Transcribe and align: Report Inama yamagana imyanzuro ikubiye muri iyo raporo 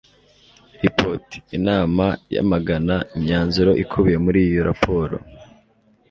Report 0.83 1.27
Inama 1.57 2.05
yamagana 2.35 2.95
imyanzuro 3.15 3.71
ikubiye 3.83 4.17
muri 4.25 4.39
iyo 4.49 4.61
raporo 4.69 5.15